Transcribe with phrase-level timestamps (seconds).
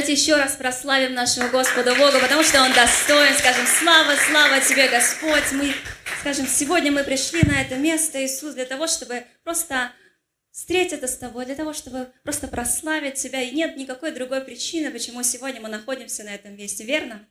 [0.00, 3.34] Давайте еще раз прославим нашего Господа Бога, потому что Он достоин.
[3.34, 5.52] Скажем, слава, слава Тебе, Господь.
[5.52, 5.74] Мы,
[6.22, 9.92] скажем, сегодня мы пришли на это место, Иисус, для того, чтобы просто
[10.52, 13.42] встретиться с Тобой, для того, чтобы просто прославить Тебя.
[13.42, 17.28] И нет никакой другой причины, почему сегодня мы находимся на этом месте, верно?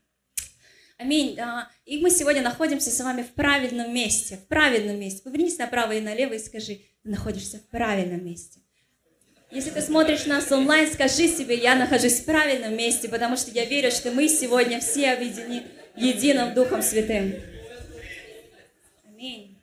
[0.99, 1.39] Аминь.
[1.85, 5.23] И мы сегодня находимся с вами в правильном месте, в правильном месте.
[5.23, 8.59] Повернись направо и налево и скажи, ты находишься в правильном месте.
[9.51, 13.65] Если ты смотришь нас онлайн, скажи себе, я нахожусь в правильном месте, потому что я
[13.65, 17.33] верю, что мы сегодня все объединены единым Духом Святым.
[19.07, 19.59] Аминь.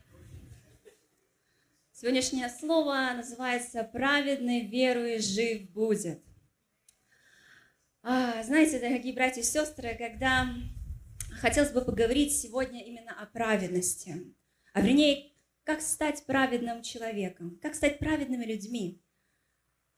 [1.92, 6.20] Сегодняшнее слово называется «Праведный веруя жив будет».
[8.02, 10.48] А, знаете, дорогие братья и сестры, когда
[11.41, 14.34] хотелось бы поговорить сегодня именно о праведности,
[14.72, 15.30] а вернее,
[15.62, 19.00] как стать праведным человеком, как стать праведными людьми–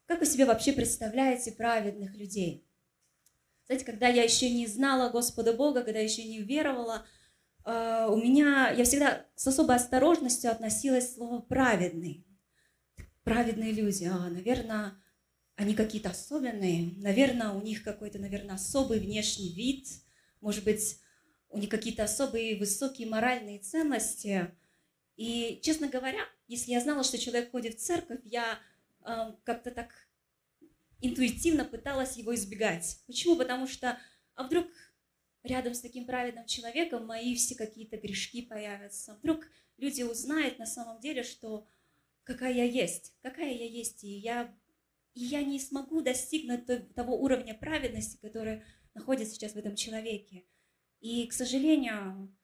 [0.08, 2.66] как вы себе вообще представляете праведных людей?
[3.66, 7.06] Знаете, когда я еще не знала Господа Бога, когда еще не веровала,
[7.66, 12.26] э, у меня, я всегда с особой осторожностью относилась к слову «праведный».
[13.22, 14.94] Праведные люди, а, наверное,
[15.56, 19.88] они какие-то особенные, наверное, у них какой-то, наверное, особый внешний вид,
[20.40, 21.00] может быть,
[21.50, 24.54] у них какие-то особые высокие моральные ценности.
[25.16, 28.58] И, честно говоря, если я знала, что человек ходит в церковь, я
[29.02, 30.08] как-то так
[31.00, 33.00] интуитивно пыталась его избегать.
[33.06, 33.36] Почему?
[33.36, 33.98] Потому что,
[34.34, 34.66] а вдруг
[35.42, 39.14] рядом с таким праведным человеком мои все какие-то грешки появятся.
[39.22, 41.66] Вдруг люди узнают на самом деле, что
[42.24, 44.54] какая я есть, какая я есть, и я,
[45.14, 50.44] и я не смогу достигнуть того уровня праведности, который находится сейчас в этом человеке.
[51.00, 52.34] И, к сожалению,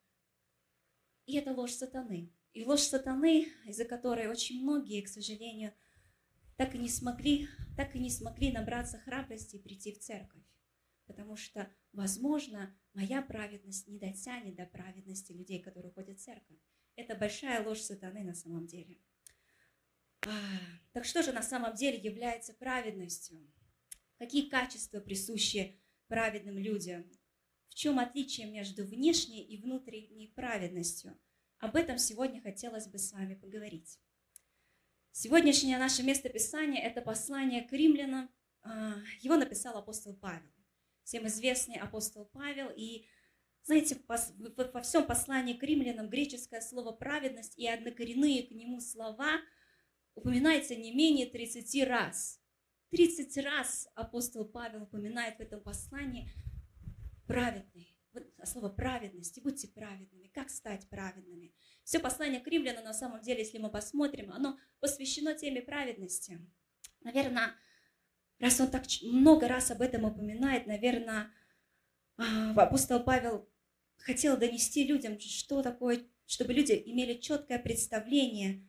[1.26, 2.32] и это ложь сатаны.
[2.52, 5.74] И ложь сатаны, из-за которой очень многие, к сожалению,
[6.56, 10.42] так и не смогли, так и не смогли набраться храбрости и прийти в церковь.
[11.06, 16.58] Потому что, возможно, моя праведность не дотянет до праведности людей, которые ходят в церковь.
[16.96, 18.98] Это большая ложь сатаны на самом деле.
[20.26, 20.30] А,
[20.92, 23.52] так что же на самом деле является праведностью?
[24.18, 27.10] Какие качества присущи праведным людям?
[27.68, 31.18] В чем отличие между внешней и внутренней праведностью?
[31.58, 33.98] Об этом сегодня хотелось бы с вами поговорить.
[35.16, 38.28] Сегодняшнее наше место Писания– это послание к римлянам.
[38.62, 40.50] А, его написал апостол Павел.
[41.04, 42.68] Всем известный апостол Павел.
[42.74, 43.06] И,
[43.62, 49.40] знаете, во всем послании к римлянам греческое слово «праведность» и однокоренные к нему слова
[50.16, 52.42] упоминается не менее 30 раз.
[52.90, 56.28] 30 раз апостол Павел упоминает в этом послании
[57.28, 57.73] праведный вот
[58.46, 61.54] слово праведность, и будьте праведными, как стать праведными.
[61.82, 66.40] Все послание к римлянам, на самом деле, если мы посмотрим, оно посвящено теме праведности.
[67.02, 67.54] Наверное,
[68.38, 71.30] раз он так много раз об этом упоминает, наверное,
[72.16, 73.48] а, апостол Павел
[73.96, 78.66] хотел донести людям, что такое, чтобы люди имели четкое представление,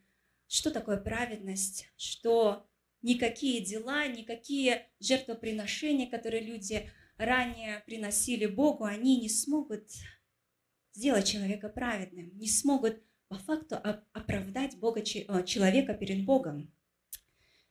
[0.48, 2.68] что такое праведность, что
[3.02, 9.88] никакие дела, никакие жертвоприношения, которые люди ранее приносили Богу, они не смогут
[10.92, 13.76] сделать человека праведным, не смогут по факту
[14.12, 16.72] оправдать Бога, э, человека перед Богом.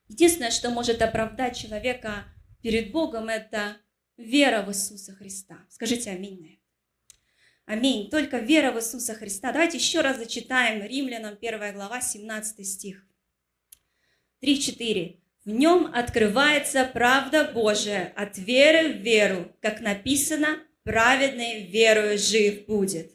[0.07, 2.25] Единственное, что может оправдать человека
[2.61, 3.77] перед Богом, это
[4.17, 5.65] вера в Иисуса Христа.
[5.69, 6.59] Скажите аминь.
[7.65, 8.09] Аминь.
[8.11, 9.51] Только вера в Иисуса Христа.
[9.51, 13.03] Давайте еще раз зачитаем Римлянам 1 глава, 17 стих.
[14.41, 15.19] 3-4.
[15.45, 23.11] В нем открывается правда Божия от веры в веру, как написано, праведный верою жив будет.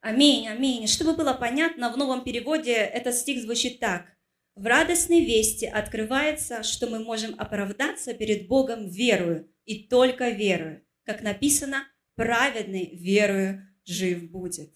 [0.00, 0.86] Аминь, аминь.
[0.86, 4.06] Чтобы было понятно, в новом переводе этот стих звучит так.
[4.54, 10.86] В радостной вести открывается, что мы можем оправдаться перед Богом верою и только верою.
[11.04, 11.84] Как написано,
[12.14, 14.70] праведный верою жив будет.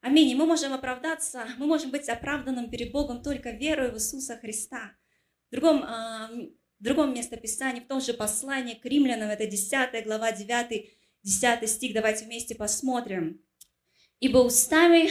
[0.00, 0.36] Аминь.
[0.36, 4.92] Мы можем оправдаться, мы можем быть оправданным перед Богом только верою в Иисуса Христа–
[5.48, 6.30] в другом, а,
[6.78, 10.90] в другом местописании, в том же послании к римлянам, это 10 глава, 9,
[11.22, 13.40] 10 стих, давайте вместе посмотрим.
[14.18, 15.10] «Ибо устами,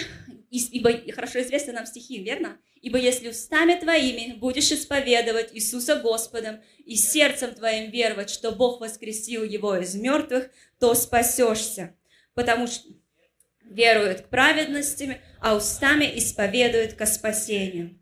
[0.49, 2.59] ибо хорошо известны нам стихи, верно?
[2.81, 9.43] Ибо если устами твоими будешь исповедовать Иисуса Господом и сердцем твоим веровать, что Бог воскресил
[9.43, 10.49] Его из мертвых,
[10.79, 11.95] то спасешься,
[12.33, 12.89] потому что
[13.63, 17.99] веруют к праведности, а устами исповедуют ко спасению».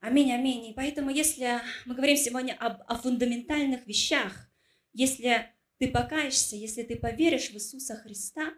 [0.00, 0.66] Аминь, аминь.
[0.66, 4.50] И поэтому, если мы говорим сегодня об, о фундаментальных вещах,
[4.94, 8.54] если ты покаешься, если ты поверишь в Иисуса Христа,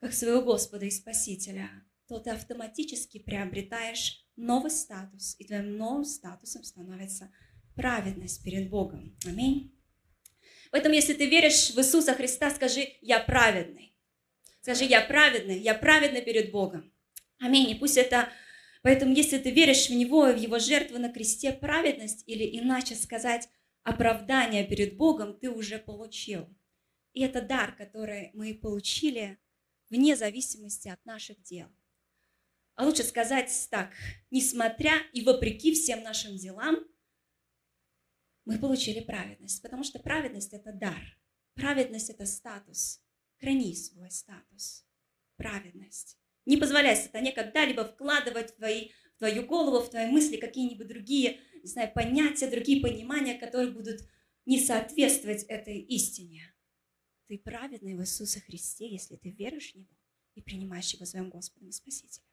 [0.00, 1.70] как своего Господа и Спасителя,
[2.08, 7.30] то ты автоматически приобретаешь новый статус, и твоим новым статусом становится
[7.76, 9.16] праведность перед Богом.
[9.24, 9.78] Аминь.
[10.72, 13.96] Поэтому, если ты веришь в Иисуса Христа, скажи, я праведный.
[14.60, 16.92] Скажи, я праведный, я праведный перед Богом.
[17.38, 17.70] Аминь.
[17.70, 18.28] И пусть это...
[18.82, 23.48] Поэтому, если ты веришь в Него, в Его жертву на кресте, праведность, или иначе сказать,
[23.84, 26.48] оправдание перед Богом, ты уже получил.
[27.12, 29.38] И это дар, который мы получили
[29.88, 31.68] вне зависимости от наших дел.
[32.74, 33.92] А лучше сказать так,
[34.30, 36.76] несмотря и вопреки всем нашим делам,
[38.44, 41.18] мы получили праведность, потому что праведность– это дар.
[41.54, 43.00] Праведность– это статус.
[43.38, 44.86] Храни свой статус.
[45.36, 46.18] Праведность.
[46.46, 51.40] Не позволяй сатане когда-либо вкладывать в, твои, в твою голову, в твои мысли какие-нибудь другие,
[51.62, 54.00] не знаю, понятия, другие понимания, которые будут
[54.46, 56.52] не соответствовать этой истине.
[57.28, 59.96] Ты праведный в Иисусе Христе, если ты веришь в Него
[60.34, 62.26] и принимаешь Его своим Господом и Спасителем.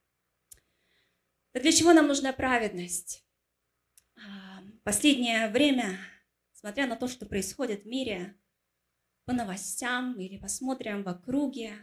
[1.52, 3.24] Так для чего нам нужна праведность?
[4.84, 6.00] последнее время,
[6.52, 8.36] смотря на то, что происходит в мире,
[9.26, 11.76] по новостям или посмотрим в округе,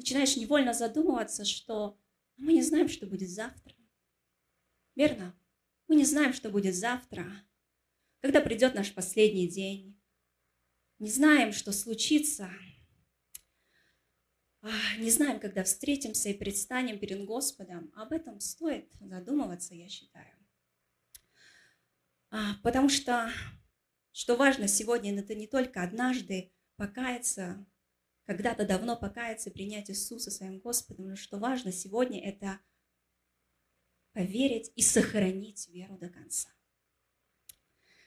[0.00, 1.98] начинаешь невольно задумываться, что
[2.38, 3.74] мы не знаем, что будет завтра.
[4.96, 5.38] Верно?
[5.88, 7.26] Мы не знаем, что будет завтра,
[8.20, 10.00] когда придет наш последний день.
[10.98, 12.50] Не знаем, что случится.
[14.98, 17.92] Не знаем, когда встретимся и предстанем перед Господом.
[17.94, 20.34] Об этом стоит задумываться, я считаю.
[22.30, 23.30] А, потому что,
[24.12, 27.66] что важно сегодня, это не только однажды покаяться,
[28.30, 32.60] когда-то давно покаяться, принять Иисуса своим Господом, но что важно сегодня, это
[34.12, 36.48] поверить и сохранить веру до конца.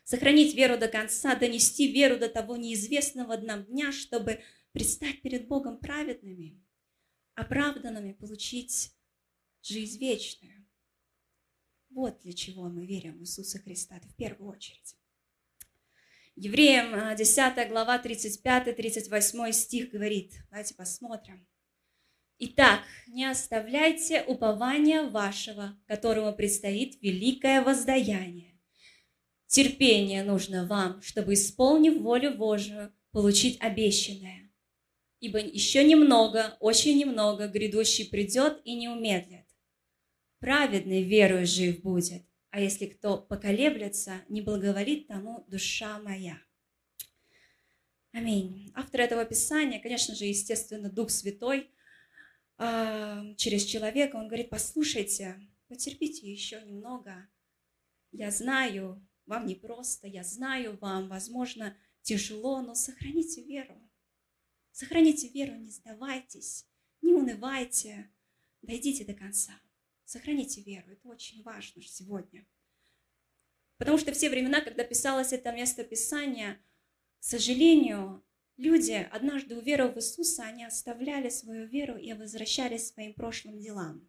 [0.05, 4.41] Сохранить веру до конца, донести веру до того неизвестного нам дня, чтобы
[4.71, 6.63] предстать перед Богом праведными,
[7.35, 8.95] оправданными, получить
[9.61, 10.65] жизнь вечную.
[11.89, 14.95] Вот для чего мы верим в Иисуса Христа, в первую очередь.
[16.35, 21.47] Евреям 10 а, глава 35-38 стих говорит, давайте посмотрим.
[22.39, 28.59] Итак, не оставляйте упования вашего, которому предстоит великое воздаяние.
[29.47, 34.51] Терпение нужно вам, чтобы, исполнив волю Божию, получить обещанное.
[35.19, 39.43] Ибо еще немного, очень немного, грядущий придет и не умедлит
[40.43, 42.21] праведный верою жив будет,
[42.53, 46.39] а если кто поколеблется, не благоволит тому душа моя.
[48.11, 48.71] Аминь.
[48.75, 51.71] Автор этого писания, конечно же, естественно, Дух Святой,
[52.59, 57.27] а, через человека, он говорит, послушайте, потерпите еще немного.
[58.11, 63.81] Я знаю, вам непросто, я знаю, вам, возможно, тяжело, но сохраните веру.
[64.71, 66.67] Сохраните веру, не сдавайтесь,
[67.01, 68.11] не унывайте,
[68.61, 69.53] дойдите до конца.
[70.13, 72.45] Сохраните веру, это очень важно сегодня.
[73.79, 76.63] Потому что все времена, когда писалось это место Писания,
[77.17, 78.23] к сожалению,
[78.55, 84.07] люди, однажды уверовав в Иисуса, они оставляли свою веру и возвращались своим прошлым делам.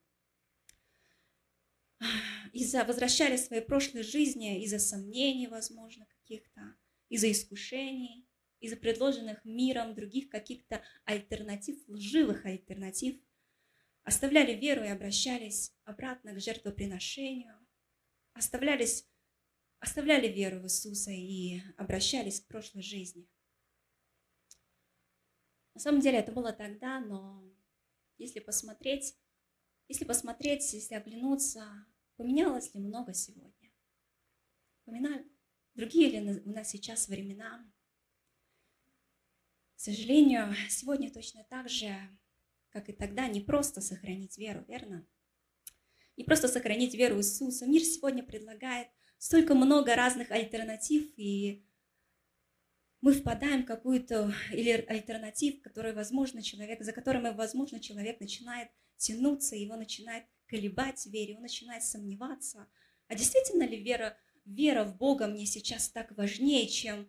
[2.53, 6.77] Из-за возвращались к своей прошлой жизни, из-за сомнений, возможно, каких-то,
[7.09, 8.29] из-за искушений,
[8.61, 13.17] из-за предложенных миром других каких-то альтернатив, лживых альтернатив–
[14.05, 17.59] оставляли веру и обращались обратно к жертвоприношению,
[18.35, 19.09] оставлялись,
[19.81, 23.27] оставляли веру в Иисуса и обращались к прошлой жизни.
[25.75, 27.43] На самом деле это было тогда, но
[28.19, 29.19] если посмотреть,
[29.89, 33.73] если посмотреть, если оглянуться, поменялось ли много сегодня?
[34.85, 35.27] Поменяли
[35.75, 37.71] другие ли у нас сейчас времена?
[39.75, 41.89] К сожалению, сегодня точно так же
[42.75, 45.07] как и тогда, не просто сохранить веру, верно?
[46.17, 47.67] Не просто сохранить веру Иисуса.
[47.67, 48.89] Мир сегодня предлагает
[49.19, 51.65] столько много разных альтернатив, и
[53.01, 59.55] мы впадаем в какую-то или альтернатив, который, возможно, человек, за которым, возможно, человек начинает тянуться,
[59.55, 62.69] его начинает колебать в вере, он начинает сомневаться.
[63.07, 67.09] А действительно ли вера, вера в Бога мне сейчас так важнее, чем,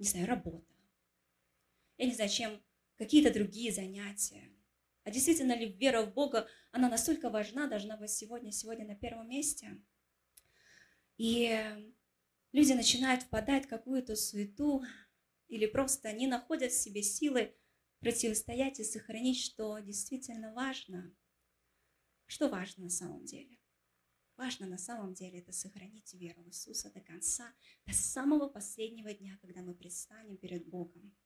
[0.00, 0.74] не знаю, работа?
[1.98, 2.60] Я не знаю, чем
[2.96, 4.55] какие-то другие занятия.
[5.06, 9.28] А действительно ли вера в Бога, она настолько важна, должна быть сегодня, сегодня на первом
[9.28, 9.80] месте?
[11.16, 11.56] И
[12.50, 14.82] люди начинают впадать в какую-то суету
[15.46, 17.54] или просто не находят в себе силы
[18.00, 21.14] противостоять и сохранить, что действительно важно.
[22.26, 23.56] Что важно на самом деле?
[24.36, 27.54] Важно на самом деле это сохранить веру в Иисуса до конца,
[27.86, 31.16] до самого последнего дня, когда мы предстанем перед Богом.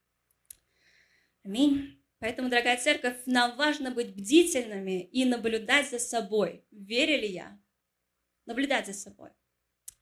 [1.44, 1.99] Аминь.
[2.20, 6.62] Поэтому, дорогая церковь, нам важно быть бдительными и наблюдать за собой.
[6.70, 7.58] Верили я?
[8.44, 9.30] Наблюдать за собой.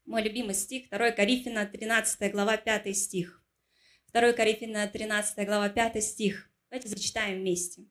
[0.05, 3.45] Мой любимый стих, 2 Коринфяна, 13 глава, 5 стих.
[4.13, 6.51] 2 Коринфянина 13 глава 5 стих.
[6.71, 7.85] Давайте зачитаем вместе.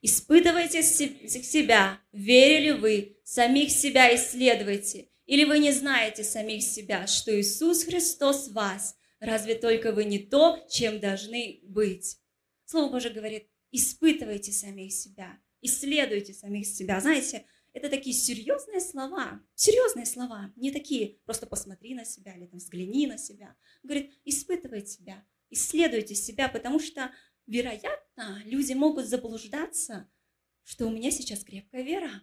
[0.00, 5.10] Испытывайте себя, верили вы, самих себя исследуйте.
[5.26, 8.96] Или вы не знаете самих себя, что Иисус Христос вас?
[9.20, 12.18] Разве только вы не то, чем должны быть?
[12.66, 17.00] Слово Божие говорит, испытывайте самих себя, исследуйте самих себя.
[17.00, 22.58] Знаете, это такие серьезные слова, серьезные слова, не такие просто посмотри на себя или там
[22.58, 23.56] взгляни на себя.
[23.82, 27.12] Говорит, испытывайте себя, исследуйте себя, потому что,
[27.46, 30.10] вероятно, люди могут заблуждаться,
[30.64, 32.22] что у меня сейчас крепкая вера,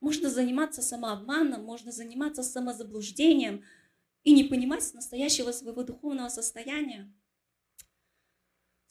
[0.00, 3.64] можно заниматься самообманом, можно заниматься самозаблуждением
[4.24, 7.12] и не понимать настоящего своего духовного состояния.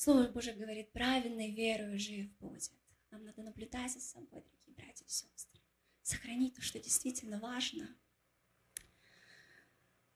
[0.03, 2.71] Слово Божие говорит, правильной верою жив будет.
[3.11, 5.61] Нам надо наблюдать за собой, дорогие братья и сестры.
[6.01, 7.87] Сохранить то, что действительно важно.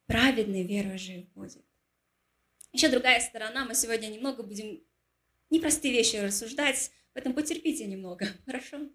[0.07, 1.63] Праведной верою жив будет.
[2.73, 4.83] Еще другая сторона, мы сегодня немного будем
[5.51, 8.89] непростые вещи рассуждать, поэтому потерпите немного, хорошо?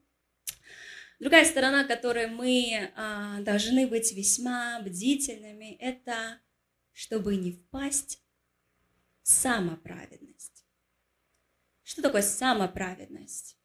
[1.21, 6.41] Другая сторона, которой мы а, должны быть весьма бдительными, это
[6.91, 8.25] чтобы не впасть
[9.23, 10.60] в самоправедность.
[11.91, 13.57] Что такое самоправедность?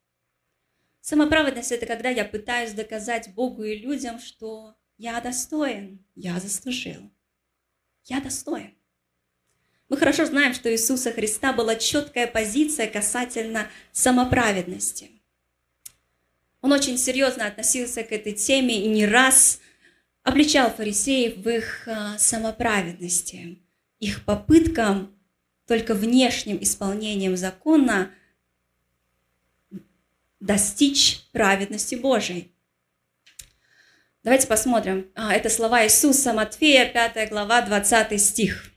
[1.00, 7.08] Самоправедность– это когда я пытаюсь доказать Богу и людям, что я достоин, я заслужил,
[8.02, 8.74] я достоин.
[9.88, 15.22] Мы хорошо знаем, что у Иисуса Христа была четкая позиция касательно самоправедности.
[16.62, 19.60] Он очень серьезно относился к этой теме и не раз
[20.24, 23.62] обличал фарисеев в их а, самоправедности,
[24.00, 25.15] их попыткам
[25.66, 28.10] только внешним исполнением закона
[30.40, 32.52] достичь праведности Божией.
[34.22, 35.10] Давайте посмотрим.
[35.14, 38.70] А, это слова Иисуса, Матфея, 5 глава, 20 стих.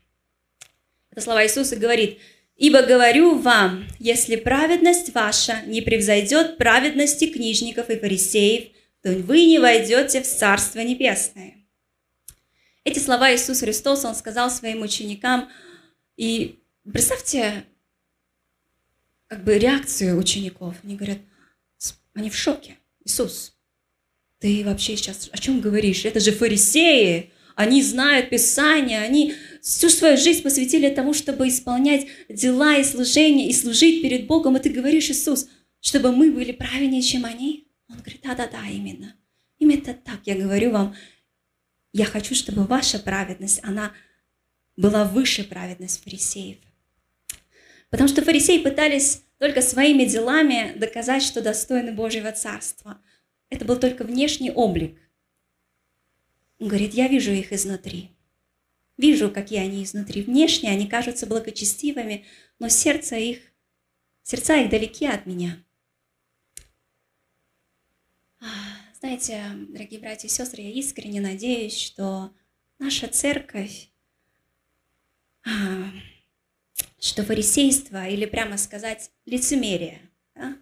[1.10, 2.20] Это слова Иисуса говорит,
[2.60, 8.68] Ибо говорю вам, если праведность ваша не превзойдет праведности книжников и фарисеев,
[9.02, 11.54] то вы не войдете в Царство Небесное.
[12.84, 15.48] Эти слова Иисус Христос, Он сказал своим ученикам,
[16.18, 16.59] и
[16.92, 17.64] представьте,
[19.26, 20.76] как бы реакцию учеников.
[20.82, 21.18] Они говорят,
[22.14, 22.76] они в шоке.
[23.04, 23.56] Иисус,
[24.38, 26.04] ты вообще сейчас о чем говоришь?
[26.04, 32.76] Это же фарисеи, они знают Писание, они всю свою жизнь посвятили тому, чтобы исполнять дела
[32.78, 34.56] и служение, и служить перед Богом.
[34.56, 35.48] И ты говоришь, Иисус,
[35.80, 37.68] чтобы мы были правильнее, чем они?
[37.88, 39.14] Он говорит, да-да-да, именно.
[39.58, 40.96] Именно так я говорю вам.
[41.92, 43.92] Я хочу, чтобы ваша праведность, она
[44.76, 46.58] была выше праведность фарисеев.
[47.90, 53.00] Потому что фарисеи пытались только своими делами доказать, что достойны Божьего Царства.
[53.48, 54.98] Это был только внешний облик.
[56.58, 58.10] Он говорит, я вижу их изнутри.
[58.96, 60.22] Вижу, какие они изнутри.
[60.22, 62.26] Внешне они кажутся благочестивыми,
[62.58, 63.38] но сердце их,
[64.22, 65.64] сердца их далеки от меня.
[69.00, 72.34] Знаете, дорогие братья и сестры, я искренне надеюсь, что
[72.78, 73.90] наша церковь,
[75.46, 75.90] а,
[77.00, 80.00] что фарисейство, или прямо сказать, лицемерие,
[80.34, 80.56] да,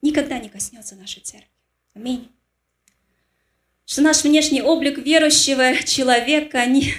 [0.00, 1.48] никогда не коснется нашей церкви.
[1.94, 2.28] Аминь.
[3.84, 6.94] Что наш внешний облик верующего человека не,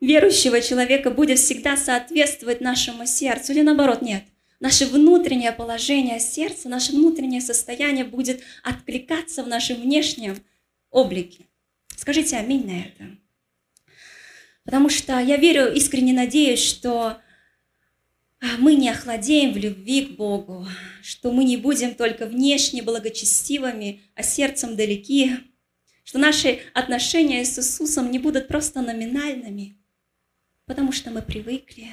[0.00, 4.24] верующего человека будет всегда соответствовать нашему сердцу, или наоборот, нет.
[4.58, 10.36] Наше внутреннее положение сердца, наше внутреннее состояние будет откликаться в нашем внешнем
[10.90, 11.46] облике.
[11.96, 13.16] Скажите аминь на это.
[14.64, 17.18] Потому что я верю, искренне надеюсь, что
[18.58, 20.66] мы не охладеем в любви к Богу,
[21.00, 25.36] что мы не будем только внешне благочестивыми, а сердцем далеки,
[26.02, 29.78] что наши отношения с Иисусом не будут просто номинальными,
[30.66, 31.88] потому что мы привыкли,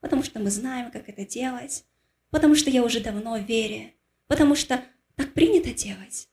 [0.00, 1.84] потому что мы знаем, как это делать,
[2.30, 3.94] потому что я уже давно в вере,
[4.28, 4.84] потому что
[5.16, 6.28] так принято делать.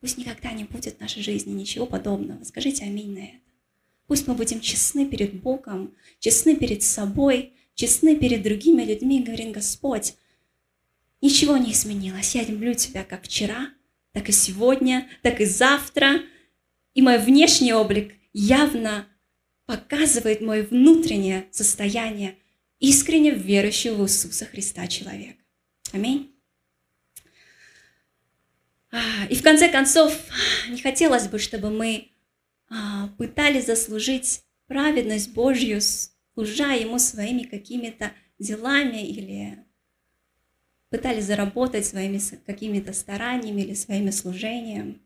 [0.00, 2.42] Пусть никогда не будет в нашей жизни ничего подобного.
[2.42, 3.38] Скажите аминь на это.
[4.08, 10.14] Пусть мы будем честны перед Богом, честны перед собой, честны перед другими людьми, говорим, Господь,
[11.22, 12.34] ничего не изменилось.
[12.34, 13.70] Я люблю Тебя как вчера,
[14.12, 16.22] так и сегодня, так и завтра.
[16.94, 19.06] И мой внешний облик явно
[19.66, 22.36] показывает мое внутреннее состояние
[22.80, 25.38] искренне верующего в Иисуса Христа человека.
[25.92, 26.34] Аминь.
[28.90, 30.18] А, и в конце концов,
[30.68, 32.10] не хотелось бы, чтобы мы
[32.70, 35.80] а, пытались заслужить праведность Божью,
[36.38, 39.58] служа Ему своими какими-то делами или
[40.88, 45.02] пытались заработать своими какими-то стараниями или своими служением.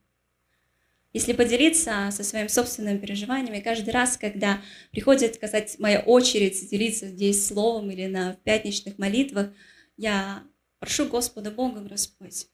[1.14, 4.60] Если поделиться со своими собственными переживаниями, каждый раз, когда
[4.90, 9.52] приходит, сказать, моя очередь делиться здесь словом или на пятничных молитвах,
[9.96, 10.42] я
[10.80, 12.46] прошу Господа Бога, Господь,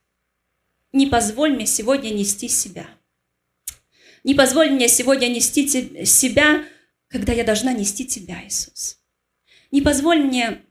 [0.92, 2.87] не позволь мне сегодня нести себя.
[4.23, 5.66] Не позволь мне сегодня нести
[6.06, 6.64] себя,
[7.09, 8.99] когда я должна нести Тебя, Иисус.
[9.71, 10.62] Не позволь мне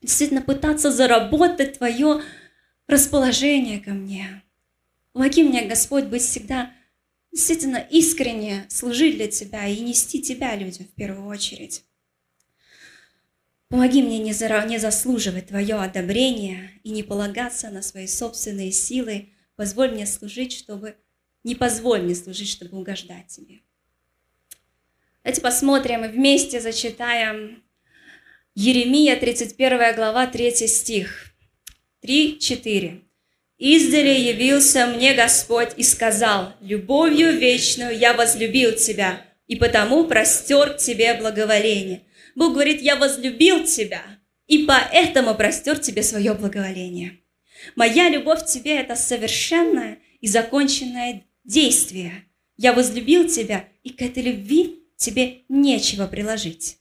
[0.00, 2.22] действительно пытаться заработать Твое
[2.86, 4.42] расположение ко мне.
[5.12, 6.72] Помоги мне, Господь, быть всегда
[7.30, 11.84] действительно искренне служить для Тебя и нести Тебя людям в первую очередь.
[13.68, 19.30] Помоги мне не, за, не заслуживать Твое одобрение и не полагаться на свои собственные силы.
[19.56, 20.96] Позволь мне служить, чтобы...
[21.44, 23.60] Не позволь мне служить, чтобы угождать Тебе.
[25.24, 27.62] Давайте посмотрим и вместе зачитаем
[28.56, 31.32] Еремия, 31 глава, 3 стих.
[32.04, 33.02] 3-4.
[33.58, 40.78] Издали явился мне Господь и сказал, «Любовью вечную я возлюбил тебя, и потому простер к
[40.78, 42.02] тебе благоволение».
[42.34, 44.02] Бог говорит, «Я возлюбил тебя,
[44.48, 47.20] и поэтому простер тебе свое благоволение».
[47.76, 52.24] Моя любовь к тебе– это совершенное и законченное действие.
[52.56, 56.78] Я возлюбил тебя, и к этой любви тебе нечего приложить.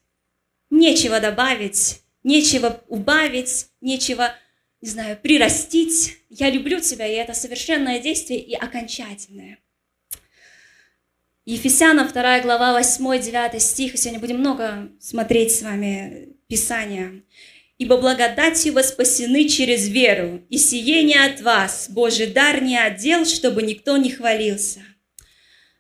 [0.70, 4.34] Нечего добавить, нечего убавить, нечего
[4.82, 6.18] не знаю, прирастить.
[6.30, 9.60] Я люблю тебя, и это совершенное действие и окончательное.
[11.46, 13.98] Ефесянам 2 глава 8-9 стих.
[13.98, 17.24] Сегодня будем много смотреть с вами Писания.
[17.78, 23.64] «Ибо благодатью вы спасены через веру, и сиение от вас, Божий дар не отдел, чтобы
[23.64, 24.82] никто не хвалился».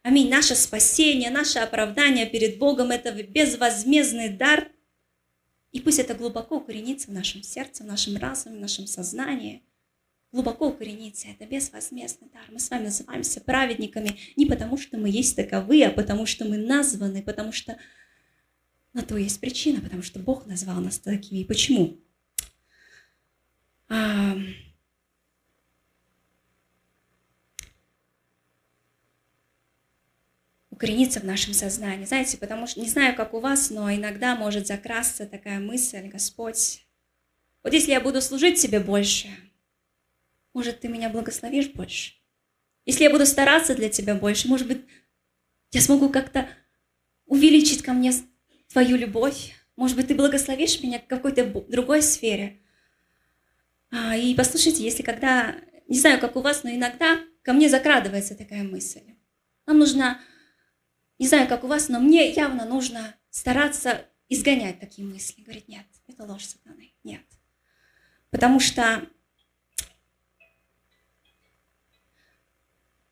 [0.04, 0.30] Аминь.
[0.30, 4.70] Наше спасение, наше оправдание перед Богом– это безвозмездный дар–
[5.72, 9.64] и пусть это глубоко укоренится в нашем сердце, в нашем разуме, в нашем сознании.
[10.32, 11.28] Глубоко укоренится.
[11.30, 12.44] Это безвозмездный дар.
[12.52, 16.58] Мы с вами называемся праведниками не потому, что мы есть таковые, а потому, что мы
[16.58, 17.78] названы, потому что
[18.94, 21.40] на то есть причина, потому что Бог назвал нас такими.
[21.40, 21.98] И почему?
[30.82, 32.06] Укорениться в нашем сознании.
[32.06, 36.88] Знаете, потому что не знаю, как у вас, но иногда может закрасться такая мысль, Господь,
[37.64, 39.28] вот если я буду служить тебе больше,
[40.56, 42.14] может, ты меня благословишь больше?
[42.86, 44.82] Если я буду стараться для тебя больше, может быть,
[45.72, 46.50] я смогу как-то
[47.28, 48.12] увеличить ко мне
[48.74, 49.54] твою любовь.
[49.76, 52.60] Может быть, ты благословишь меня в какой-то другой сфере.
[53.92, 55.56] А, и послушайте, если когда,
[55.88, 59.02] не знаю, как у вас, но иногда ко мне закрадывается такая мысль.
[59.68, 60.20] Нам нужно
[61.22, 65.44] не знаю, как у вас, но мне явно нужно стараться изгонять такие мысли.
[65.44, 66.96] Говорит, нет, это ложь сатаны.
[67.04, 67.22] Нет.
[68.32, 69.08] Потому что,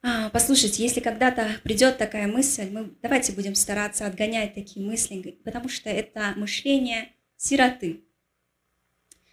[0.01, 5.69] а, послушайте, если когда-то придет такая мысль, мы давайте будем стараться отгонять такие мысли, потому
[5.69, 8.03] что это мышление сироты.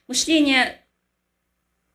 [0.07, 0.85] Мышление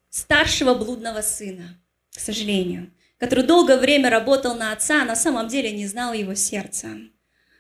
[0.09, 2.91] старшего блудного сына, к сожалению
[3.21, 6.87] который долгое время работал на отца, а на самом деле не знал его сердца.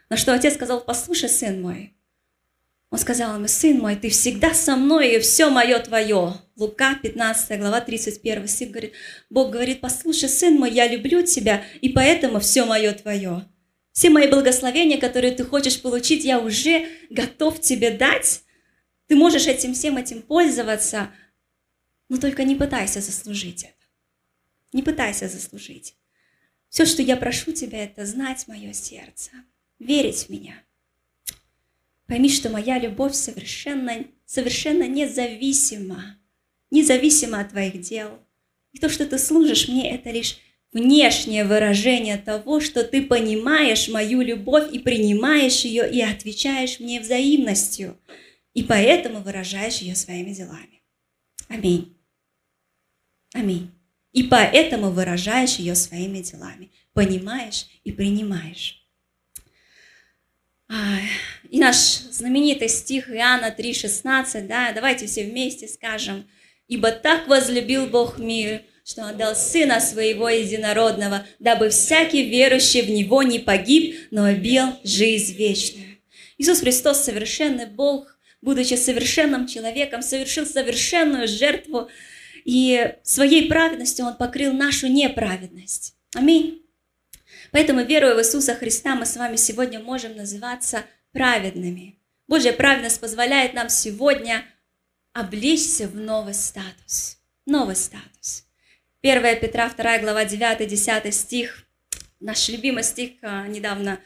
[0.09, 1.93] На что отец сказал, послушай, сын мой.
[2.89, 6.33] Он сказал ему, сын мой, ты всегда со мной, и все мое твое.
[6.55, 8.93] Лука, 15 глава, 31 стих говорит,
[9.29, 13.45] Бог говорит, послушай, сын мой, я люблю тебя, и поэтому все мое твое.
[13.91, 18.41] Все мои благословения, которые ты хочешь получить, я уже готов тебе дать.
[19.05, 21.11] Ты можешь этим всем этим пользоваться,
[22.09, 23.80] но только не пытайся заслужить это.
[24.73, 25.95] Не пытайся заслужить.
[26.69, 29.31] Все, что я прошу тебя, это знать мое сердце,
[29.79, 30.55] верить в меня.
[32.07, 36.17] Пойми, что моя любовь совершенно, совершенно независима,
[36.69, 38.19] независима от твоих дел.
[38.71, 40.39] И то, что ты служишь мне, это лишь
[40.71, 47.97] внешнее выражение того, что ты понимаешь мою любовь и принимаешь ее и отвечаешь мне взаимностью,
[48.53, 50.81] и поэтому выражаешь ее своими делами.
[51.49, 51.97] Аминь.
[53.33, 53.71] Аминь.
[54.11, 56.71] И поэтому выражаешь ее своими делами.
[56.93, 58.81] Понимаешь и принимаешь.
[61.49, 66.25] И наш знаменитый стих Иоанна 3,16, да, давайте все вместе скажем.
[66.67, 73.23] «Ибо так возлюбил Бог мир, что отдал Сына Своего Единородного, дабы всякий верующий в Него
[73.23, 75.97] не погиб, но обил жизнь вечную».
[76.37, 81.89] Иисус Христос, совершенный Бог, будучи совершенным человеком, совершил совершенную жертву
[82.45, 85.95] и своей праведностью Он покрыл нашу неправедность.
[86.13, 86.61] Аминь.
[87.51, 91.99] Поэтому, веруя в Иисуса Христа, мы с вами сегодня можем называться праведными.
[92.27, 94.45] Божья праведность позволяет нам сегодня
[95.13, 97.17] облечься в новый статус.
[97.45, 98.45] Новый статус.
[99.01, 101.65] 1 Петра 2 глава 9-10 стих.
[102.19, 103.99] наш любимый стих а, недавно,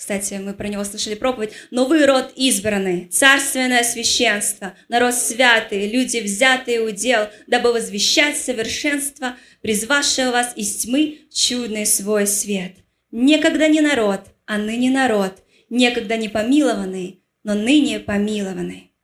[0.00, 1.52] кстати, мы про него слышали проповедь.
[1.70, 10.30] «Но вы род избранный, царственное священство, народ святый, люди взятые удел, дабы возвещать совершенство, призвавшего
[10.30, 12.76] вас из тьмы чудный свой свет.
[13.10, 18.94] Некогда не народ, а ныне народ, некогда не помилованный, но ныне помилованный».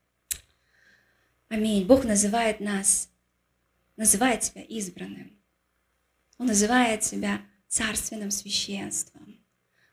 [1.51, 1.85] Аминь.
[1.85, 3.11] Бог называет нас,
[3.99, 5.39] называет себя избранным.
[6.39, 9.36] Он называет себя царственным священством.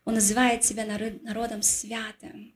[0.04, 2.54] Он называет себя народом святым.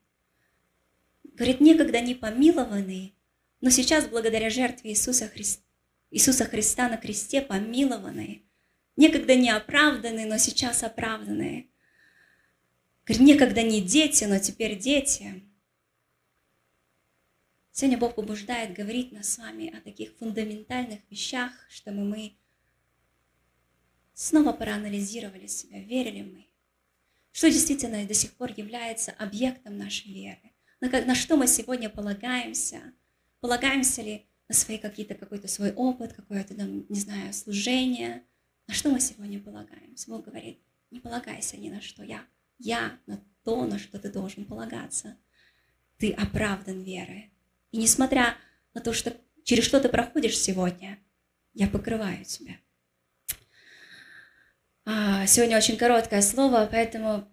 [1.24, 3.14] Говорит, некогда не помилованный,
[3.60, 5.62] но сейчас благодаря жертве Иисуса, Христа,
[6.10, 8.44] Иисуса Христа на кресте помилованный.
[8.96, 11.70] Некогда не оправданный, но сейчас оправданный.
[13.06, 15.44] Говорит, некогда не дети, но теперь дети.
[17.70, 22.36] Сегодня Бог побуждает говорить нас с вами о таких фундаментальных вещах, чтобы мы
[24.14, 26.47] снова проанализировали себя, верили мы,
[27.32, 31.88] что действительно до сих пор является объектом нашей веры, на, как, на что мы сегодня
[31.88, 32.80] полагаемся,
[33.40, 38.24] полагаемся ли на свои какие-то, какой-то свой опыт, какое-то, не знаю, служение,
[38.66, 40.10] на что мы сегодня полагаемся.
[40.10, 40.60] Бог говорит,
[40.90, 42.24] не полагайся ни на что, я,
[42.58, 45.16] я на то, на что ты должен полагаться.
[45.98, 47.32] Ты оправдан верой.
[47.72, 48.36] И несмотря
[48.74, 50.98] на то, что через что ты проходишь сегодня,
[51.54, 52.56] я покрываю тебя.
[54.90, 57.28] А, сегодня очень короткое слово, поэтому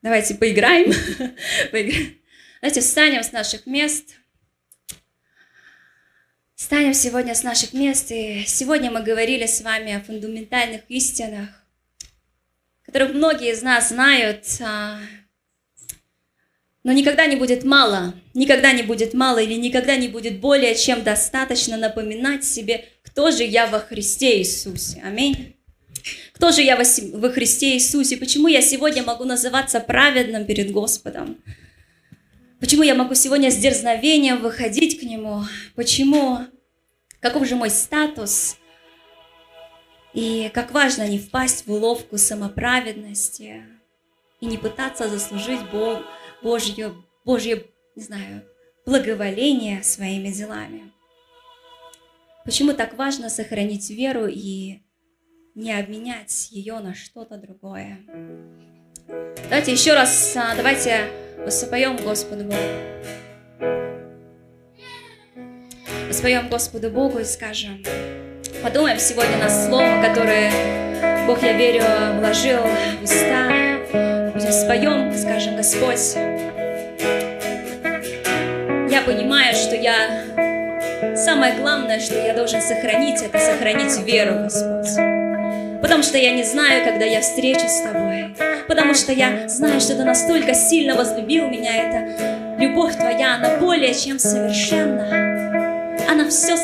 [0.00, 0.92] давайте поиграем.
[2.60, 4.14] Давайте встанем с наших мест.
[6.54, 8.12] Встанем сегодня с наших мест.
[8.12, 11.48] И сегодня мы говорили с вами о фундаментальных истинах,
[12.86, 15.00] которых многие из нас знают, а,
[16.84, 21.02] но никогда не будет мало, никогда не будет мало или никогда не будет более чем
[21.02, 25.02] достаточно напоминать себе, кто же я во Христе Иисусе.
[25.04, 25.56] Аминь.
[26.42, 28.16] Кто же я во Христе Иисусе?
[28.16, 31.40] Почему я сегодня могу называться праведным перед Господом?
[32.58, 35.44] Почему я могу сегодня с дерзновением выходить к Нему?
[35.76, 36.40] Почему?
[37.20, 38.56] Каков же мой статус?
[40.14, 43.62] И как важно не впасть в уловку самоправедности
[44.40, 46.00] и не пытаться заслужить Бог,
[46.42, 46.92] Божье,
[47.24, 48.42] Божье, не знаю,
[48.84, 50.92] благоволение своими делами.
[52.44, 54.80] Почему так важно сохранить веру и
[55.54, 57.98] не обменять ее на что-то другое.
[59.48, 61.08] Давайте еще раз, а, давайте
[61.44, 62.56] воспоем Господу Богу.
[66.08, 67.82] Воспоем Господу Богу и скажем,
[68.62, 70.50] подумаем сегодня на слово, которое
[71.26, 71.84] Бог, я верю,
[72.18, 72.60] вложил
[73.00, 73.50] в уста.
[74.50, 76.14] Споем, скажем, Господь,
[78.90, 81.16] я понимаю, что я...
[81.16, 85.21] Самое главное, что я должен сохранить, это сохранить веру, Господь.
[85.82, 88.34] Потому что я не знаю, когда я встречусь с Тобой.
[88.68, 91.74] Потому что я знаю, что Ты настолько сильно возлюбил меня.
[91.74, 95.32] Это любовь Твоя, она более чем совершенна.
[96.08, 96.56] Она все,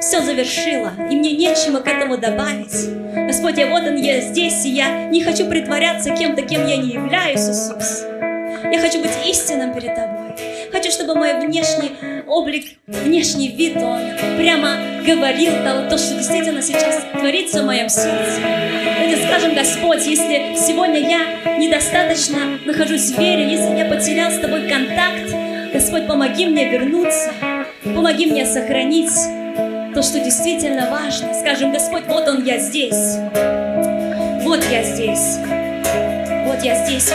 [0.00, 2.88] все завершила, и мне нечего к этому добавить.
[3.26, 6.90] Господь, я вот он, я здесь, и я не хочу притворяться кем-то, кем я не
[6.90, 8.04] являюсь, Иисус.
[8.72, 10.34] Я хочу быть истинным перед Тобой.
[10.72, 11.92] Хочу, чтобы мой внешний
[12.32, 14.00] облик, внешний вид, он
[14.38, 18.40] прямо говорил то, то, что действительно сейчас творится в моем сердце.
[18.98, 24.68] Давайте скажем, Господь, если сегодня я недостаточно нахожусь в вере, если я потерял с Тобой
[24.68, 25.30] контакт,
[25.74, 27.32] Господь, помоги мне вернуться,
[27.84, 29.12] помоги мне сохранить
[29.94, 31.34] то, что действительно важно.
[31.34, 33.16] Скажем, Господь, вот Он, я здесь.
[34.42, 35.36] Вот я здесь.
[36.46, 37.12] Вот я здесь.